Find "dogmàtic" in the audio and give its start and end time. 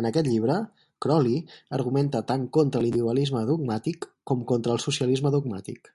3.54-4.06, 5.40-5.94